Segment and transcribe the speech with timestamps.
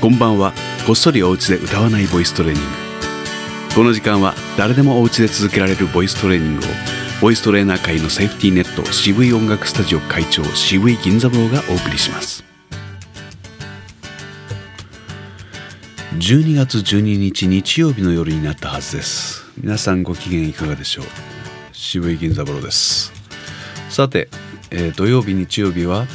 [0.00, 0.52] こんばんは。
[0.86, 2.68] こっそりお家で歌わないボイストレーニング。
[3.74, 6.68] この時間は誰でもお家で続けられるボイストレーニングを
[7.20, 12.44] ボイストレーナー界のセーフティーネット渋い音楽スタジオ会長渋い銀座坊がお送りします。
[16.14, 19.46] 12月12日日曜日の夜になったはずです。
[19.60, 21.06] 皆さんご機嫌いかがでしょう？
[21.72, 23.12] 渋い銀座坊です。
[23.90, 24.28] さて、
[24.70, 26.06] えー、土曜日日曜日は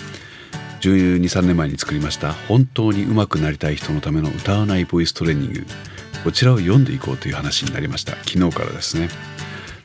[0.84, 5.66] 12、3年前に作りました本当に上手くなりたい人のための歌わないボイストレーニング。
[6.26, 8.18] こちらを読んでいこうという話になりました。
[8.26, 9.08] 昨日からですね。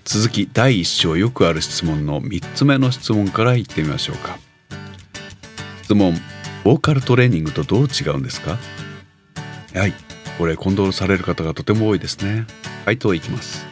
[0.05, 4.39] 続き第1章よくある質問の3つ目の質問からいってみましょうか。
[5.85, 6.15] 質問
[6.65, 8.59] ボーカルトレーニングとどう違うんですか？
[9.75, 9.95] はい。
[10.37, 12.45] これ混同される方がとても多いですね。
[12.85, 13.67] 回答いきます。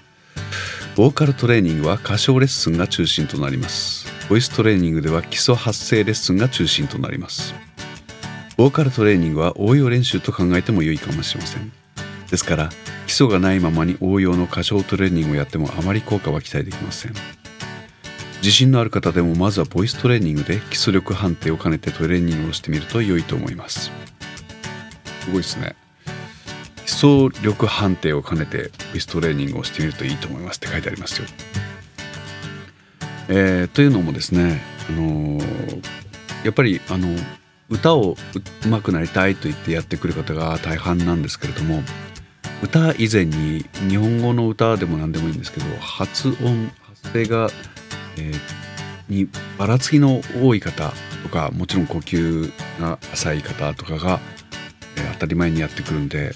[0.94, 4.06] ボーカルトレーニングは歌唱レッスンが中心となります。
[4.28, 7.54] ボイストレーニングでは基礎発声レッスンが中心となります。
[8.56, 11.72] ボーカルトレーニングは応用練習と考えても良いかもしれません。
[12.28, 12.70] ですから
[13.06, 17.14] 基礎がないままに応用の歌唱トレーニングをやってもあまり効果は期待できません。
[18.38, 23.92] 自信のある方でもまずはボイストレーニングで基礎力判定を兼ねてトレーニングをしてみると良いと思います。
[25.20, 25.76] すごいですね。
[26.84, 31.28] 基礎力判定を兼ねてボイストレーニングをしてみるといいと思いますって書いてありますよ。
[33.28, 35.82] えー、というのもですね、あのー、
[36.44, 37.08] やっぱりあの
[37.68, 38.16] 歌を
[38.64, 41.82] うまくなりたいと言ってやってくる方が大半なんですけれども
[42.62, 47.50] 歌以前に日本語の歌でも何でもいいんですけど発音発声が、
[48.16, 48.34] えー、
[49.08, 54.20] にばらつきの多い方とかもちろん呼吸が浅い方とかが、
[54.96, 56.32] えー、当たり前にやってくるんで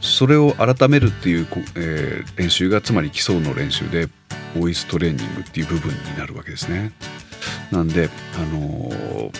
[0.00, 4.08] それを改めるっていう、えー、練習がつまり基礎の練習で
[4.54, 6.92] ボイストレーニングっていう部分になるわけですね。
[7.70, 9.32] なんであのー、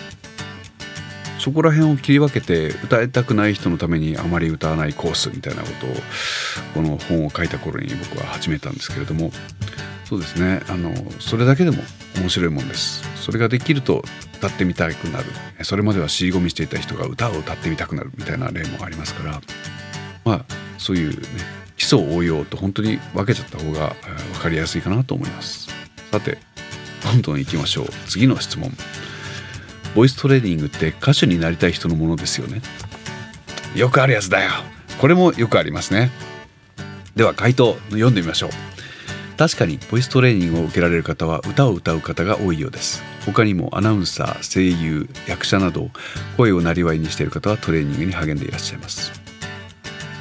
[1.39, 5.89] そこら辺を切り分けて歌いたくない人のためにあまり歌わないコースみたいなことを
[6.73, 9.31] この本を書いた頃に僕は始めたんですけれども。
[10.05, 10.61] そうですね。
[10.69, 11.77] あのそれだけでも
[12.17, 13.03] 面白いもんです。
[13.15, 14.03] それができると
[14.35, 15.25] 歌ってみたくなる。
[15.63, 19.41] それまでは尻込みしていた人が歌を歌ってみたくなるみたいな例もありますから。
[20.23, 20.45] まあ
[20.77, 21.54] そういうね
[21.85, 23.95] 基礎応用と本当に分けちゃった方が
[24.33, 25.69] 分かりやすいかなと思います。
[26.11, 26.39] さて
[27.03, 27.85] どんどんいきましょう。
[28.07, 28.71] 次の質問。
[29.93, 32.63] ボイストレーニングって歌手になりたい人のものですよね。
[33.75, 34.49] よくあるやつだよ。
[34.99, 36.09] これもよくありますね。
[37.15, 38.49] では回答読んでみましょう。
[39.37, 43.03] 確かにボイストレーニングを受けられる方は歌を歌う方が多いようです。
[43.27, 45.91] 他にもアナウンサー声優役者など
[46.35, 49.24] 声をなりにしている方はトレーニングに励んでいらっしゃいます。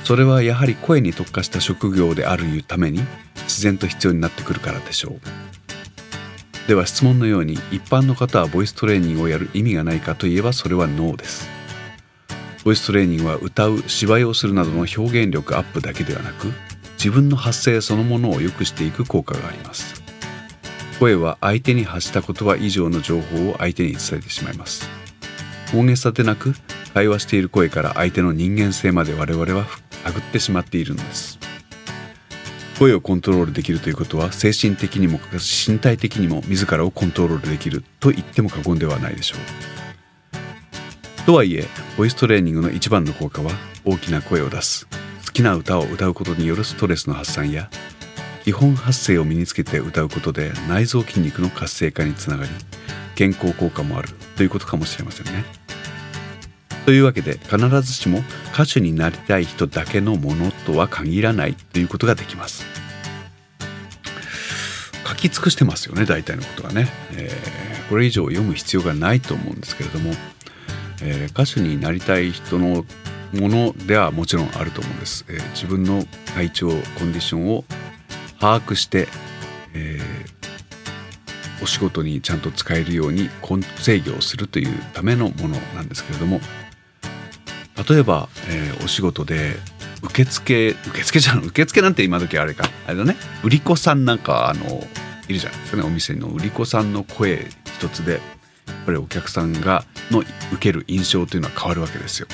[0.04, 3.00] それはやはり声に特化した職業であるために
[3.44, 6.69] 自然と必要になってくるからでしょう。
[6.69, 11.48] では質問のように一般の方はボイストレーニングをやる意味がないかといえばそれはノーです。
[12.64, 16.53] ボイストレーニングは歌う芝居をするなどの表現力アップだけではなく
[16.97, 20.03] 自分の発声そのものを良くしていく効果があります。
[21.00, 24.88] 声は相手に発した言葉以上の情報を相手に伝えてしまいます。
[25.75, 26.54] 大げさでなく
[26.94, 29.66] 会話している声から相手の人間性まで我々は
[30.04, 31.38] 探ってしまっているのです
[32.78, 35.19] 声をコントロールできるということは精神的にも
[35.66, 41.64] 身体的にも自らをコントロールできると言っても過言ではないでしょうとはいえ
[41.97, 43.50] ボイストレーニングの一番の効果は
[43.84, 44.87] 大きな声を出す
[45.26, 47.70] 好きな歌を歌うことによるストレスの発散や
[48.44, 52.50] 基本発声を身につけて歌うことで内臓筋肉の活性化につながり
[53.14, 55.63] 健康効果もあるということかもしれませんね。
[56.84, 58.20] というわけで必ずしも
[58.52, 62.64] 歌手になりたい人だけのものとは限らないということができます。
[65.06, 70.12] 書き尽くしてますよね大体のことはね、えー、これ以上読む必要がないと思うんですけれども、
[71.02, 72.84] えー、歌手になりたい人の
[73.32, 77.64] ものではもちろんあると思うんです、えー、自分の体調コンディションを
[78.40, 79.08] 把握して、
[79.72, 80.00] え
[81.62, 83.30] お仕事にちゃんと使えるように
[83.78, 86.40] 制御をするというためのものなんですけれども
[87.88, 89.56] 例えば、えー、お仕事で
[90.03, 94.82] 受付受付じゃん受付なんて今時あれかあれだね売り子さんなんかあの
[95.29, 97.47] いるじゃないですかねお店の売り子さんの声
[97.79, 98.21] 一つでやっ
[98.87, 100.29] ぱりお客さんがの受
[100.59, 102.29] ける印象というのは変わるわけですよ。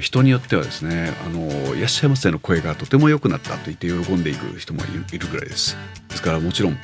[0.00, 4.82] 人によってはですね「あのいらっしゃいませ」の声がとても良くなったと言って喜んでいく人も
[5.12, 5.76] いるぐらいです。
[6.08, 6.78] ですからもちろん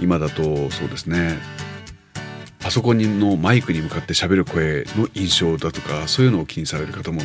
[0.00, 1.38] 今だとそうですね
[2.74, 7.20] ソコンのマイクに向かって喋る声の印象だとかそういうのを気にされる方も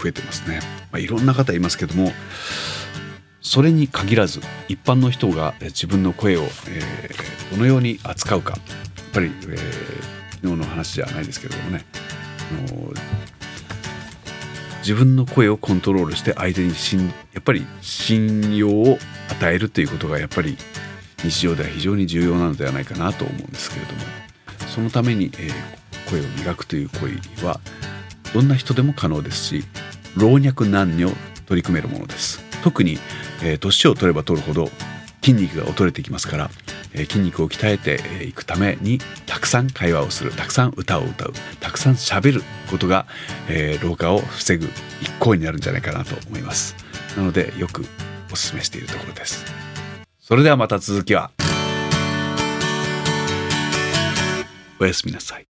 [0.00, 0.60] 増えてますね、
[0.92, 2.12] まあ、いろんな方いますけども
[3.40, 4.38] それに限らず
[4.68, 8.52] 一般の人が自分の声を、えー、どのように扱うか。
[8.52, 8.60] やっ
[9.12, 11.84] ぱり、えー、昨日の話じゃないですけれどもね。
[12.68, 12.92] あの
[14.82, 18.98] 自分の声をコントロールして相手にしんやっぱり信用を
[19.30, 20.56] 与えるということがやっぱり
[21.24, 24.15] 日常では非常に重要なのではないかなと思うんですけれども。
[24.76, 27.08] そのために、えー、声を磨くという行
[27.38, 27.60] 為は
[28.34, 29.64] どんな人でも可能ですし
[30.18, 31.08] 老若男女
[31.46, 32.44] 取り組めるものです。
[32.62, 32.98] 特に、
[33.42, 34.68] えー、年を取れば取るほど
[35.22, 36.50] 筋肉が衰えていきますから、
[36.92, 43.06] えー、筋肉を鍛えていくためにたくさん会話をするたくさん歌を歌うたくさん喋ることが、
[43.48, 44.68] え、老化を防ぐ
[45.00, 46.76] 一行になるんじゃないかなと思います。
[47.16, 47.86] なのでよく
[48.30, 49.42] お勧めしているところです。
[50.20, 51.30] それではまた続きは。
[54.78, 55.45] おやすみなさい。